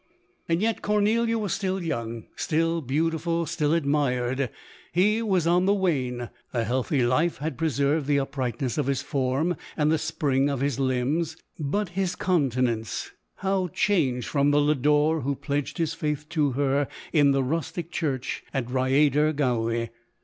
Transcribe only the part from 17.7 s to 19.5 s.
church at Rhyaider